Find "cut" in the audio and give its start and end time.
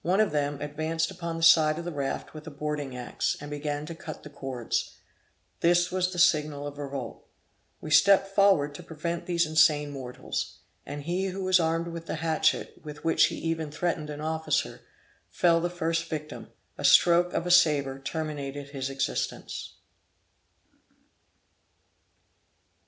3.94-4.24